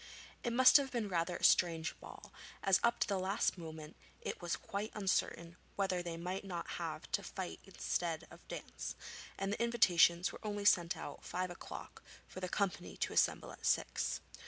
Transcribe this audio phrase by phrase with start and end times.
[0.43, 4.41] It must have been rather a strange ball, as up to the last moment it
[4.41, 8.95] was quite uncertain whether they might not have to fight instead of dance,
[9.37, 13.51] and the invitations were only sent out at five o'clock for the company to assemble
[13.51, 14.21] at six.